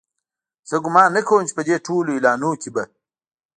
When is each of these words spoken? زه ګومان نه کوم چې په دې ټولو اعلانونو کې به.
زه 0.69 0.75
ګومان 0.83 1.09
نه 1.15 1.21
کوم 1.27 1.41
چې 1.47 1.53
په 1.57 1.63
دې 1.67 1.75
ټولو 1.85 2.09
اعلانونو 2.13 2.51
کې 2.61 2.69
به. 2.75 2.83